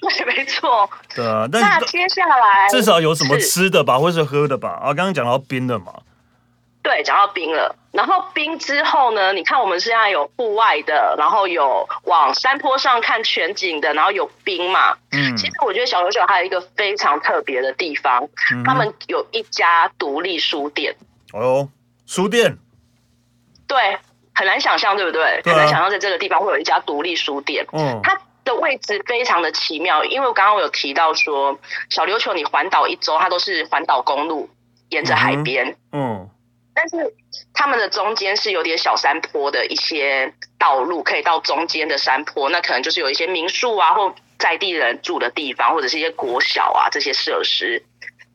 [0.00, 0.88] 对，没错。
[1.12, 4.78] 对啊，那接下来至少有什么吃的吧，或是喝的吧？
[4.80, 5.92] 啊，刚刚讲到冰的嘛。
[6.82, 7.74] 对，讲到冰了。
[7.90, 14.96] 然后冰之后呢，你看我们现在有户外的，然后有往山坡上看全景的，然后有冰嘛。
[15.10, 15.36] 嗯。
[15.36, 20.94] 其实我觉得小琉球还有一个非常特别的地方，嗯、他们有一家独立书店。
[21.32, 21.68] 哦，
[22.06, 22.58] 书店。
[23.66, 23.98] 对，
[24.34, 25.40] 很难想象，对不对？
[25.42, 27.66] 对啊、很难想象在这个地方会有一家独立书店。
[27.72, 28.00] 嗯。
[28.02, 31.58] 它的位置非常的奇妙，因为刚刚我有提到说，
[31.90, 34.48] 小琉球你环岛一周，它都是环岛公路，
[34.88, 35.76] 沿着海边。
[35.92, 36.20] 嗯。
[36.20, 36.30] 嗯
[36.80, 37.12] 但是
[37.52, 47.84] 他们的中间是有点小山坡的一些道路，可以到中间的山坡，那可能就是有一些民宿啊，或在地人住的地方，或者是一些国小啊这些设施。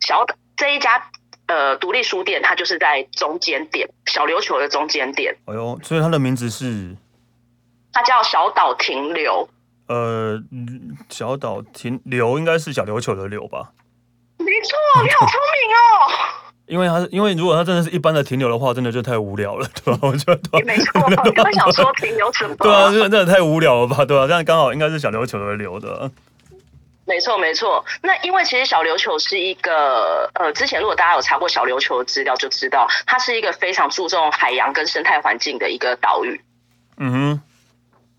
[0.02, 1.10] 小岛这一家
[1.48, 5.36] 呃独立书店，它就是在中间点，小琉球的中间点。
[5.46, 6.96] 哎呦，所以它的名字是？
[7.92, 9.48] 它叫小岛停留。
[9.88, 10.42] 呃，
[11.10, 13.72] 小岛停留应该是小琉球的留吧？
[14.40, 16.40] 没错，你好聪明哦。
[16.66, 20.00] 因为他，因为如果它真的是一般的停留的话，真的就太无聊了， 对吧？
[20.02, 22.56] 我觉得没错，我刚想说停留什么？
[22.64, 24.06] 对啊，真的太无聊了吧？
[24.06, 24.26] 对吧？
[24.26, 26.10] 这样刚好应该是小琉球的留的。
[27.06, 27.86] 没错，没错。
[28.02, 36.42] 那因为其实小琉球是一个呃，之前如果大家有查过小琉球的资料，就知道它是一个非常注重海洋跟生态环境的一个岛屿。
[36.98, 37.42] 嗯哼。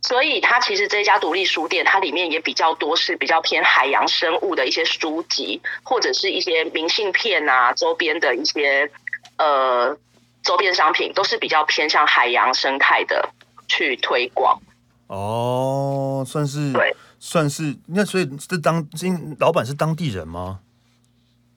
[0.02, 8.90] 所以它其实这一家独立书店，它里面也比较多是比较偏海洋生物的一些书籍，或者是一些明信片啊，周边的一些
[9.38, 9.96] 呃
[10.42, 13.30] 周边商品，都是比较偏向海洋生态的
[13.66, 14.60] 去推广。
[15.06, 16.94] 哦，算是对，
[17.26, 20.60] 算是那所以这当今老板是当地人吗？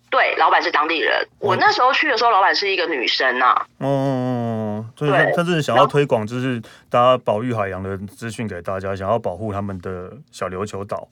[0.10, 1.28] 对，老板是当地人。
[1.40, 3.68] 我那时候去的时候，老板是一个女生啊。
[3.80, 11.10] 哦，所以他他是想要推广，就是大家保育海洋的资讯给大家，想要保护他们的小琉球岛。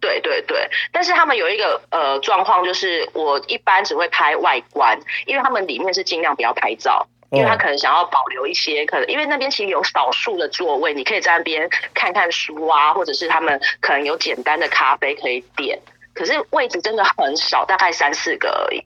[0.00, 15.78] 对对对，但是他们有一个呃状况，就是我一般只会拍外观，因为他们里面是尽量不要拍照，因为他可能想要保留一些，可能因为那边其实有少数的座位，你可以在那边看看书啊，或者是他们可能有简单的咖啡可以点。
[16.14, 18.84] 可是位置真的很少，大概三四个而已。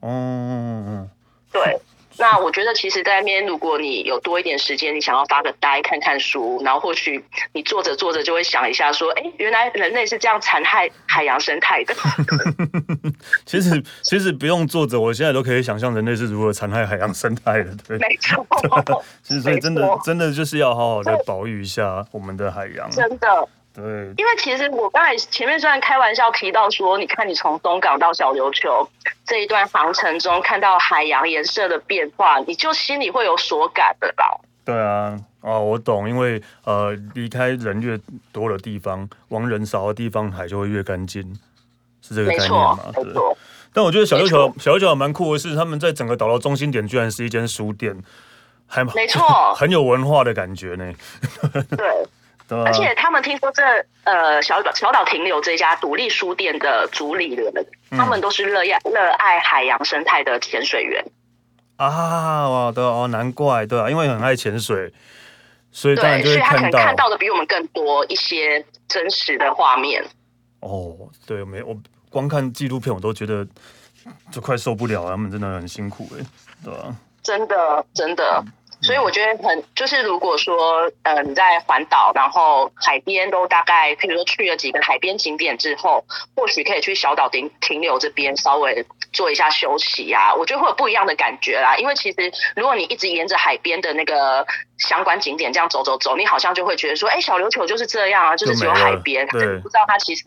[0.00, 1.10] 嗯嗯嗯，
[1.52, 1.78] 对。
[2.18, 11.94] 那我觉得，其实，在那边，如果你有多一点时间，你想要发个呆，看看书，然后或许你坐着坐着就会想一下，说：“哎，原来人类是这样残害海洋生态的。
[13.46, 17.70] ”其实，其实不用坐着，我现在都可以想象人类是如何残害海洋生态的。
[17.86, 18.46] 对，没错。
[19.22, 22.90] 其实，所以真的，真的就是要好好的保育一下我们的海洋。
[22.90, 23.48] 真的。
[23.80, 28.88] 对，因为其实我刚才前面虽然开玩笑提到说，你看你从东港到小琉球
[29.24, 34.40] 这一段航程中看到海洋颜色的变化，你就心里会有所感的吧？
[34.64, 37.96] 对啊，哦，我懂，因为呃，离开人越
[38.32, 41.22] 多的地方，往人少的地方，海就会越干净，
[42.02, 42.76] 是这个概念吗？
[42.92, 43.04] 对。
[43.72, 47.96] 但我觉得小琉球小琉球还蛮酷的是，他们在整个岛的中心点居然是一间书店，
[48.66, 50.92] 还没错，很有文化的感觉呢。
[51.76, 52.08] 对。
[52.50, 53.62] 而且他们听说这
[54.04, 57.52] 呃小岛小岛停留这家独立书店的主理人，
[57.90, 61.04] 嗯、他们都是热爱热爱海洋生态的潜水员
[61.76, 62.48] 啊！
[62.48, 64.92] 哇，对哦，难怪对啊，因为很爱潜水，
[65.70, 70.04] 所以当然就会看到，所以他可能看到的比我们更多一些真实的画面。
[70.60, 71.76] 哦，对，没我
[72.10, 73.46] 光看纪录片我都觉得
[74.32, 76.24] 就快受不了了，他们真的很辛苦哎，
[76.64, 76.96] 对吧？
[77.22, 78.42] 真的，真的。
[78.80, 86.04] 嗯所以我觉得很就是，如果说呃你在环岛，然后海边都大概，譬如说去了几个海边景点之后，
[86.36, 91.76] 或许可以去小岛停停留这边稍微做一下休息啊，我觉得会有不一样的感觉啦。
[91.76, 94.46] 因为其实如果你一直沿着海边的那个
[94.78, 100.24] 相关景点这样走走走，你好像就会觉得说，哎，小琉球就是这样啊，就是只有海边，不知道它其实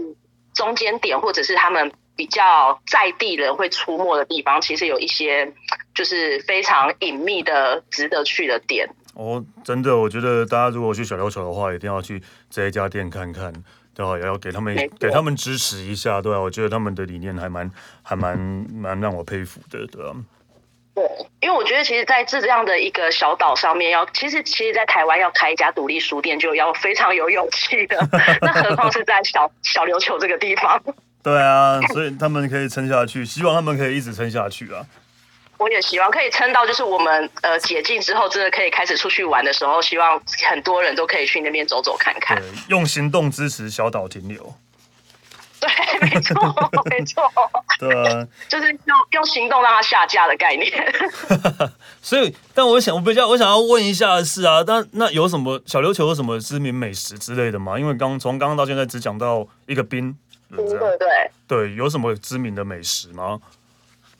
[0.53, 1.89] 中间点或者是他们。
[2.21, 5.51] 比较在地人会出没的地方，其实有一些
[5.95, 8.87] 就是非常隐秘的、值得去的店。
[9.15, 13.51] 哦，真的，我觉得大家如果去小琉球的话，一定要去这一家店看看，
[13.95, 14.15] 对吧？
[14.19, 16.39] 也要给他们给他们支持一下，对吧？
[16.39, 17.71] 我觉得他们的理念还蛮
[18.03, 18.37] 还蛮
[18.71, 20.15] 蛮让我佩服的，对吧？
[20.93, 21.03] 对，
[21.39, 27.97] 因为我觉得其实在这样的一个小岛上面要，要其实其实，在台湾要开一家独立书店，就要非常有勇气的，
[28.41, 30.79] 那何况是在小小琉球这个地方。
[31.23, 34.85] 对啊，所以他们可以撑下去，希望他们可以一直撑下去啊！
[35.57, 42.41] 我也希望可以撑到，就是我们呃解禁之后，真的可以开始出去玩的时候，希望很多人都可以去那边走走看看。
[42.69, 44.55] 用行动支持小岛停留。
[45.59, 45.69] 对，
[46.09, 46.33] 没错，
[46.89, 47.31] 没错。
[47.77, 50.71] 对啊，就是用用行动让它下架的概念。
[52.01, 57.77] 所以，但我想，我比较我想要问一下的是啊，那那有什么小琉球有什么知名美食之类的吗？
[57.77, 60.17] 因为刚从刚刚到现在只讲到一个冰。
[60.55, 63.39] 对对对，对，有什么知名的美食吗？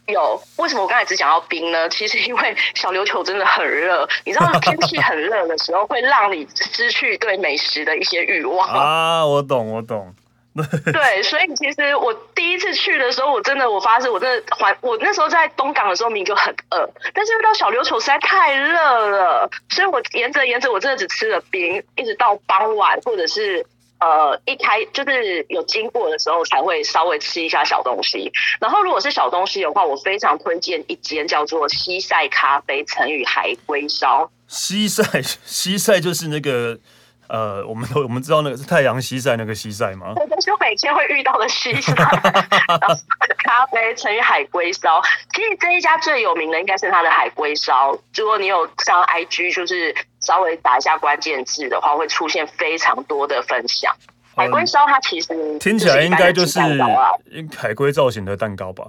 [0.08, 1.88] 有，为什么我刚才只讲到冰呢？
[1.90, 9.26] 其实因为小琉球真的很热，你知道天气很热的时候会让你失去对美食的一些欲望啊。
[9.26, 10.14] 我懂，我懂。
[10.92, 18.76] 对，所以其实我第一次去的时候，我真的我发誓，我真的环我那时候在东港的时候，明明就很饿，但是到小琉球实在太热
[19.12, 23.66] 了，所以我沿着沿着我真的只吃了冰，一直到傍晚或者是。
[24.02, 28.32] 呃，一开就是有经过的时候才会稍微吃一下小东西。
[28.60, 34.28] 然后如果是小东西的话，我非常推荐一间叫做西晒咖啡乘以海龟烧。
[34.48, 36.80] 西晒西晒就是那个
[37.30, 40.16] 呃，我们都我们知道那个是太阳西晒那个西晒吗？
[40.44, 45.00] 就每天会遇到的西晒咖啡乘以海龟烧。
[45.36, 47.96] 其实这一家最有名的应该是它的海龟烧。
[48.16, 49.96] 如果你有上 IG，就是。
[50.22, 53.96] 稍微打一下关键字的话，会出现非常多的分享。
[54.36, 56.60] 海龟烧它其实听起来应该就是
[57.58, 58.86] 海龟造型的蛋糕吧？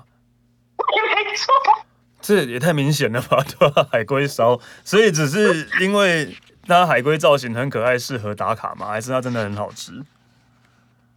[0.78, 1.52] 没错，
[2.20, 3.44] 这也太明显了吧？
[3.58, 3.86] 对吧？
[3.90, 6.36] 海龟烧，所以只是因为
[6.68, 8.86] 它海龟造型很可爱，适合打卡吗？
[8.88, 9.92] 还是它真的很好吃？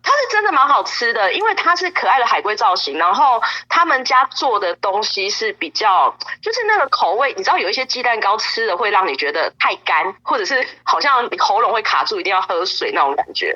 [0.06, 13.54] 它是真的蛮好吃的，因为它是可爱的海龟造型，然后他们家做的东西是比较，就是那个口味，你知道有一些鸡蛋糕吃的会让你觉得太干，或者是好像你喉咙会卡住，一定要喝水那种感觉。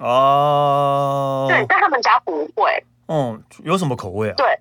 [0.00, 2.82] 哦，对，但他们家不会。
[3.08, 4.34] 嗯，有什么口味啊？
[4.36, 4.58] 对，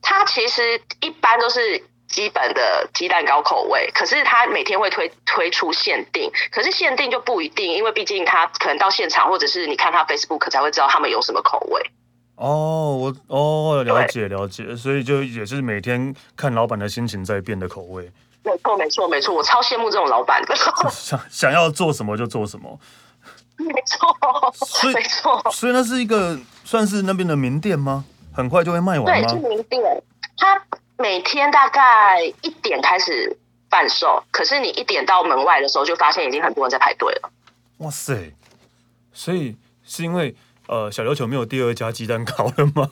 [0.00, 1.84] 它其实一般都是。
[2.14, 11.82] 基本的鸡蛋糕口味，可是他每天会推推出限定，可是限定就不一定，因为毕竟他可能到现场，或者是你看他 Facebook 才会知道他们有什么口味。
[12.36, 18.08] 哦，我哦了解了解，所以就也是每天看老板的心情在变的口味。
[18.44, 20.54] 没错没错没错，我超羡慕这种老板的，
[20.92, 22.78] 想想要做什么就做什么。
[23.56, 28.04] 没错，没错，所以那是一个算是那边的名店吗？
[28.32, 29.28] 很快就会卖完吗？
[29.28, 29.82] 对，是名店，
[30.36, 30.62] 他。
[30.96, 33.36] 每天大概一点开始
[33.68, 37.30] 贩售，可是你一点到门外的时候，就发现已经很多人在排队了。
[37.78, 38.32] 哇塞！
[39.12, 40.34] 所以是因为
[40.68, 42.88] 呃小琉球没有第二家鸡蛋糕了吗？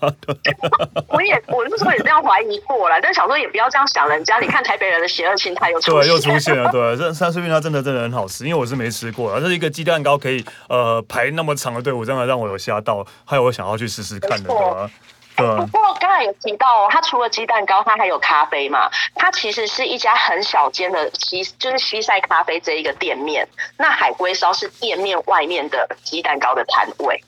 [1.08, 4.38] 我也我那时候也这样怀疑过了，但是想说也不要这样想人家。
[4.40, 6.70] 你看台北人的邪恶心态又出现了，对，又出现了。
[6.70, 14.90] 对，这三岁面它真的真的很好吃，因为我是没吃过，这是一个鸡蛋糕可以呃排那么长的队伍，真的让我有吓到，还有我想要去试试看的，对吧？
[15.34, 18.90] 不过刚才有提到，它除了鸡蛋糕，它还有咖啡嘛？
[19.14, 23.48] 它其实是一家很小间的西，就是西晒咖啡这一个店面。
[23.78, 27.22] 那海龟烧是店面外面的鸡蛋糕的摊位。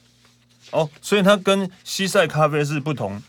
[0.70, 3.20] 哦，所以它跟西晒咖啡是不同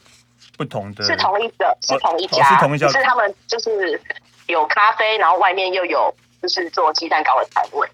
[0.57, 4.01] 不同的，是同一个，是同一家，哦哦、是同一家，是他们就是
[4.47, 7.87] 有咖啡，然后外面又有就是做鸡蛋糕的摊位。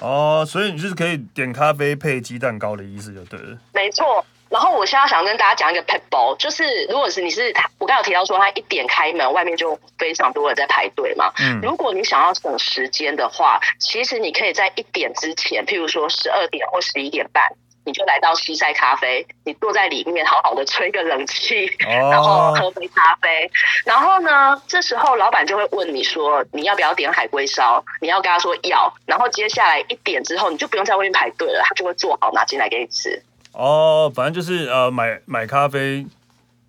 [0.00, 3.58] 哦，所以你就是可以点咖啡配鸡蛋糕的意思就对了。
[3.72, 4.24] 没错。
[4.54, 11.32] 然后我现在想跟大家讲一个撇步，就是如果是你是我刚刚有提到说他一点开门，外面就非常多人在排队嘛。
[11.40, 17.42] 嗯，如果你想要省时间的话，其实你可以在一点之前，譬如说十二点或十一点半，
[17.84, 23.50] 你就来到西塞咖啡，你坐在里面好好的吹个冷气，然后喝杯咖啡。
[23.84, 27.84] 然后呢，这时候老板就会问你说你要不要点海龟烧？
[28.00, 28.94] 你要跟他说要。
[29.04, 33.20] 然后接下来一点之后，你就不用在外面排队了，他就会做好拿进来给你吃。
[33.54, 36.04] 哦，反正就是呃，买买咖啡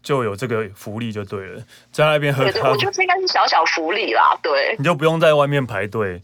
[0.04, 2.54] 就有这个福利就对了，在那边喝咖啡。
[2.54, 4.76] 对对，我觉得这应该是小小福利啦，对。
[4.78, 6.22] 你就不用在外面排队。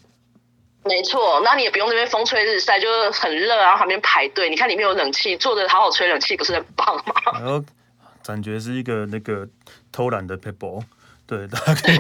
[0.84, 4.50] 没错，那你也不用那边风吹日晒，就是很热，然后旁边排队。
[4.50, 7.13] 你看里面有冷气，坐着好好吹冷气，不是很棒吗？
[7.34, 7.63] 然后
[8.26, 9.47] 感觉是一个那个
[9.91, 10.84] 偷懒的撇步。
[11.32, 11.98] 对，大家可以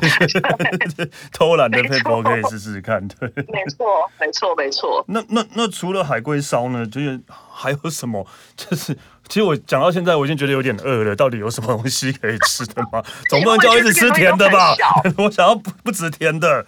[1.31, 3.07] 偷懒的撇步可以试试看。
[3.07, 5.05] 对，没错，没错，没错。
[5.07, 6.85] 那那那除了海龟烧呢？
[6.85, 8.27] 就是还有什么？
[8.57, 8.93] 就是
[9.29, 11.15] 其实我讲到现在，我已经觉得有点饿了。
[11.15, 13.01] 到底有什么东西可以吃的吗？
[13.31, 14.75] 总不能叫我一直吃甜的吧？
[15.17, 16.65] 我想要不不止甜的，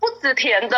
[0.00, 0.76] 不止甜的，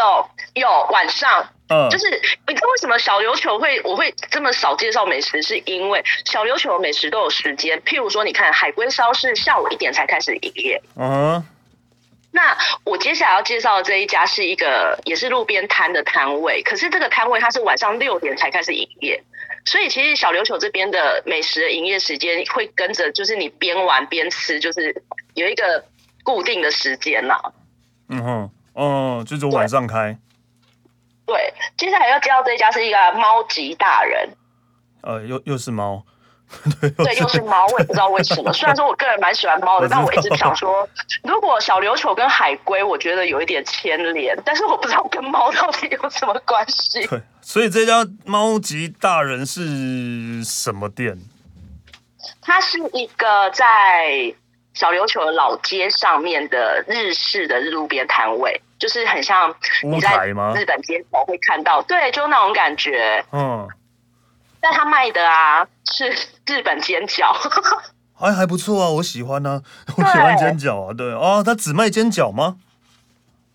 [0.53, 1.43] 有晚上。
[1.69, 2.09] 嗯，就是
[2.47, 7.81] 你知道为什么小琉球会我会这么少介绍美食，是因为小琉球的美食都有时间。
[7.81, 10.81] 譬如说，你看海龟烧是下午一点才开始营业。
[10.95, 11.45] 嗯，
[12.31, 19.21] 那我接下来要介绍的这一家是一个也是路边摊的摊位，可是这个摊位它是晚上六点才开始营业，
[19.65, 25.03] 所以其实小琉球这边的美食的营业时间会跟着，就是你边玩边吃，就是
[25.35, 25.85] 有一个
[26.23, 27.35] 固定的时间呐。
[28.09, 30.17] 嗯哼，哦，就是晚上开。
[31.27, 34.29] 对，接下来要介绍这一家是一个猫吉大人，
[35.03, 36.05] 呃，又又是猫，
[36.81, 38.53] 对， 又是猫，我也不知道为什么。
[38.55, 40.89] 虽然说我个人蛮喜欢猫的，但我一直想说，
[41.25, 47.07] 如果小琉球跟海龟，我觉得有一点牵连，但是我不知道跟猫到底有什么关系。
[47.09, 51.19] 对，所以这家猫吉大人是什么店？
[52.41, 54.33] 它是一个在
[54.75, 63.25] 小琉球的老街上面的日式的路边摊位，就是很像你在日本街头会看到，对，就那种感觉。
[63.33, 63.67] 嗯，
[64.61, 66.11] 但他卖的啊是
[66.47, 67.33] 日本煎饺，
[68.15, 72.59] 还还不错啊，我喜欢呢、啊， 我喜欢煎饺啊，对哦，他只卖煎饺吗？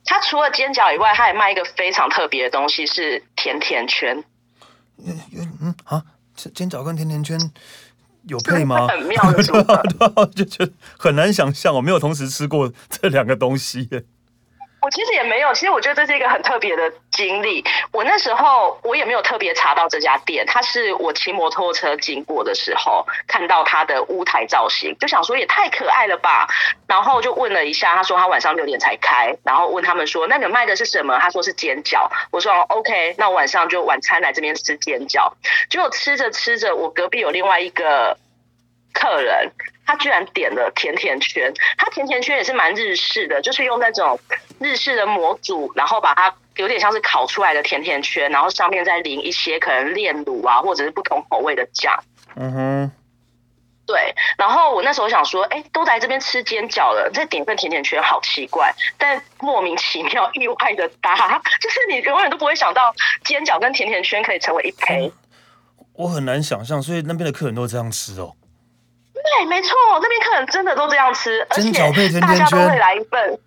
[0.03, 4.23] 他除了煎饺以外，他还卖一个非常特别的东西，是甜甜圈。
[4.97, 5.19] 嗯
[5.61, 6.03] 嗯啊，
[6.35, 7.39] 煎饺跟甜甜圈。
[8.27, 8.87] 有配吗？
[8.87, 14.03] 很妙的组合， 就觉得很难想象，我没有同时吃过这两个东西耶。
[14.81, 17.63] 我其实也没有，其实我觉得这是一个很特别的经历。
[17.91, 26.47] 我那时候我也没有特别查到这家店，它是我骑摩托车经过的时候看到它的屋台造型，就想说也太可爱了吧。
[26.87, 31.17] 然后就问了一下，他说他晚上六点才开，然后问他们说那你们卖的是什么？
[31.19, 32.09] 他说是煎饺。
[32.31, 35.31] 我说 OK，那晚上就晚餐来这边吃煎饺。
[35.69, 38.17] 结果吃着吃着，我隔壁有另外一个
[38.93, 39.51] 客人。
[39.85, 44.19] 他居然点了甜甜圈，他甜甜圈也是蛮日式的，就是用那种
[44.59, 51.93] 日式的模组，然后把它有点像是烤出来的甜甜圈，然后上面再淋一些可能炼乳啊，或者是不同口味的酱。
[52.35, 52.91] 嗯哼，
[53.85, 54.15] 对。
[54.37, 62.93] 然后我那时候想说，哎、欸，都来这边吃煎饺了，再点份甜甜圈好奇怪，但莫名其妙意外的搭，就是你永远都不会想到
[63.25, 65.07] 煎饺跟甜甜圈可以成为一配。
[65.07, 65.11] 嗯、
[65.93, 68.35] 我很难想象，所以那边的客人都这样吃哦。
[69.23, 73.39] 对，没错，那边客人真的都这样吃，煎饺配甜甜圈，大家都会来一份。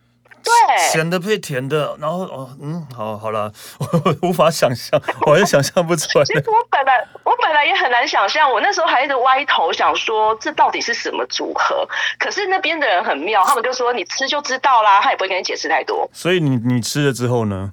[0.44, 6.24] 对，咸的配甜的，然后哦，嗯，好，好了，我无法想象，我也想象不出来。
[6.26, 11.88] 其实我本来我本来也很难想象，我那时候还一直歪头想说，这到底是什么组合？
[12.18, 16.06] 可是那边的人很妙，他们就说你吃就知道啦，他也不会跟你解释太多。
[16.12, 17.72] 所以你你吃了之后呢？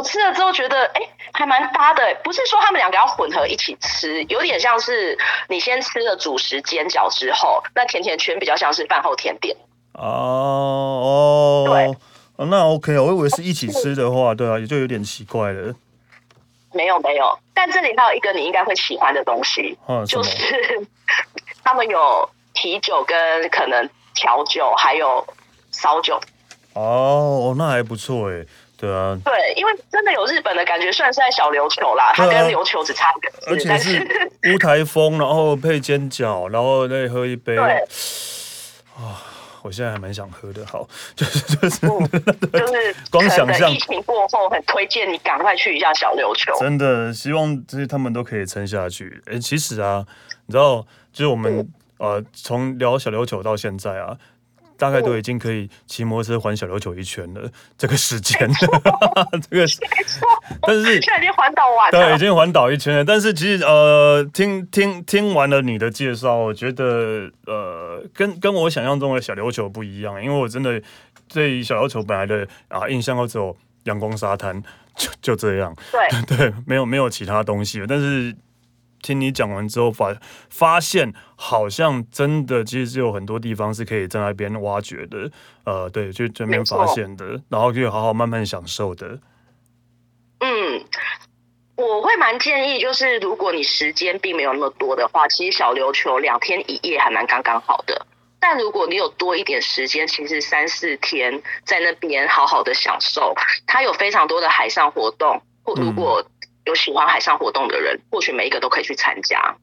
[0.00, 2.02] 我吃了之后觉得，哎、欸，还蛮搭的。
[2.24, 9.54] 不是说他们两个要混合一起吃，有点像是你先吃了主食煎饺之后，那甜甜圈比较像是饭后甜点。
[9.92, 10.00] 哦
[11.04, 15.74] 哦，对，那 OK，我以为是一起吃的话，对啊，也就有点奇怪了。
[16.72, 20.88] 没有没有，但这里还有一个你应该会喜欢的东西，啊、就是
[21.62, 25.26] 他们有啤酒跟可能调酒，还有
[25.72, 26.18] 烧酒。
[26.72, 28.46] 哦，那还不错哎。
[28.80, 37.62] 对啊，对，因为真的有日本的感觉，算是在小琉球啦，它跟琉球只差一个字，而且是乌台风，然后配煎饺，然后再喝一杯，对，
[38.96, 39.20] 啊，
[39.60, 42.08] 我现在还蛮想喝的，好，就是就是、嗯、
[42.50, 49.22] 就是光想象疫情过后，很推荐你赶快去一下小琉球，真的希望这些他们都可以撑下去。
[49.26, 50.02] 哎，其实啊，
[50.46, 50.80] 你知道，
[51.12, 51.68] 就是我们、嗯、
[51.98, 54.16] 呃，从聊小琉球到现在啊。
[54.80, 58.38] 大概都已经可以骑摩托车环小琉球一圈了，这个时间，
[59.50, 59.78] 这个是，
[60.62, 63.04] 但是现在已经环岛完了，对，已经环岛一圈了。
[63.04, 70.80] 但是其实呃，听听听完了你的介绍，我觉得呃，跟跟我想象中的小琉球不一样，因为我真的
[71.28, 73.54] 对小琉球本来的啊印象都只有
[73.84, 74.62] 阳光沙滩，
[74.96, 78.34] 就就这样，对 对，没有没有其他东西了，但是。
[79.02, 80.14] 听你讲完之后，发
[80.48, 85.30] 发现好像真的，其实有很多地方是可以在那边挖掘的。
[85.64, 89.18] 呃，对，就这边发现的，然后就好好慢慢享受的。
[90.40, 90.84] 嗯，
[91.76, 98.06] 我会蛮建议，就是如果你时间并没有那么多的话，其实小琉球两天一夜还蛮刚刚好的。
[98.38, 103.34] 但如果你有多一点时间，其实三四天在那边好好的享受，
[103.66, 105.42] 它有非常多的海上活动。
[105.62, 106.30] 或如果、嗯
[106.64, 109.56] 有喜欢海上活动的人，或许每一个都可以去参加。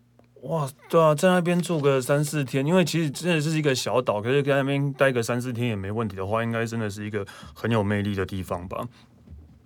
[0.43, 7.25] 哇，对啊，在那边住个三四天，因为其实真的是一个小岛，可是在那边待个三四天也没问题的话，应该真的是一个
[7.55, 8.87] 很有魅力的地方吧？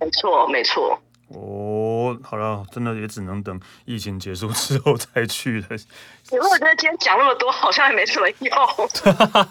[0.00, 0.98] 没错，没错。
[1.34, 5.66] 哦，好了，真的也只能等疫情结束之后再去了。
[6.30, 8.52] 因为我觉得今天讲那么多，好像也没什么用。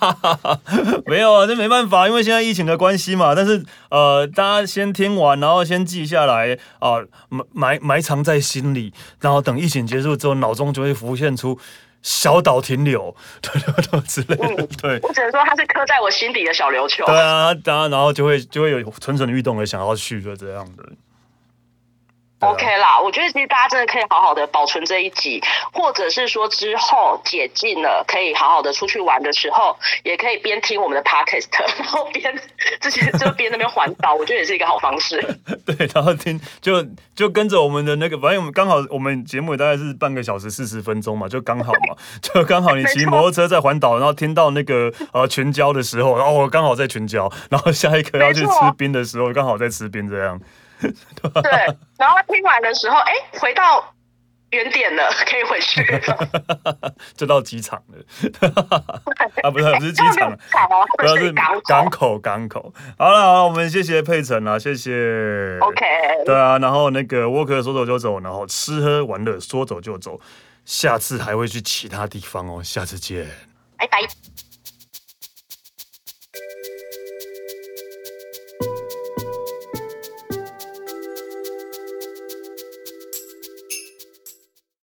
[1.06, 3.34] 没有啊，这没办法，因为现在疫情的关系嘛。
[3.36, 11.60] 但是呃，大家先听完，然后先记下来啊，埋埋埋藏在心里，然后等疫情结束之后，脑中就会浮现出
[12.02, 14.68] 小岛停留，对对对之类的。
[14.82, 17.06] 对，我只能说它是刻在我心底的小琉球。
[17.06, 20.84] 对啊，当然，然后就会就会有蠢蠢欲动的想要去的这样的。
[22.42, 32.34] OK 啦，我觉得其实大家真的可以好好的保存这一集，或者是说之后解禁了，可以好好的出去玩的时候，也可以边听我们的 Podcast， 然后边
[32.80, 35.22] 这些就边那边环岛，我觉得也是一个好方式。
[35.66, 36.84] 对，然后听就
[37.16, 50.42] 就跟着我们的那个，反正我们刚好我们节目也大概是半个小时四十分钟嘛，就刚好嘛， 就刚好你骑摩托车在环岛，然后听到那个呃全交的时候，然后我刚好在全交，然后下一刻要去吃冰的时候，刚好在吃冰这样。
[51.42, 51.52] 对，
[51.98, 53.94] 然后听完的时候，哎，回到
[54.52, 58.04] 原点了，可以回去了， 就到机场了。
[59.44, 60.38] 啊，不是，不是机场，
[60.98, 62.74] 不是港口，港口。
[62.98, 65.58] 好了，好了，我们谢谢佩岑啊，谢谢。
[65.62, 65.86] OK。
[66.26, 70.20] 对啊，然后那个沃克说走就走，然后吃喝玩乐说走就走，
[70.66, 73.26] 下次还会去其他地方哦，下次见，
[73.78, 74.00] 拜拜。